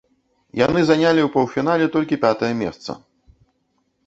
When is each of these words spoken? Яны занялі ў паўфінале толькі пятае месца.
Яны 0.61 0.81
занялі 0.87 1.21
ў 1.23 1.29
паўфінале 1.35 1.85
толькі 1.97 2.19
пятае 2.25 2.51
месца. 2.63 2.91